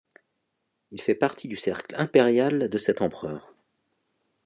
[0.89, 3.53] Il fait partie du cercle impérial de cet empereur.